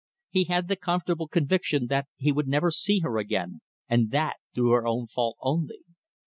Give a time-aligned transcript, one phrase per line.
[0.31, 4.71] He had the comfortable conviction that he would never see her again, and that through
[4.71, 5.81] her own fault only.